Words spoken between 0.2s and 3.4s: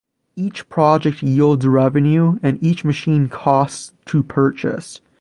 Each project yields revenue and each machine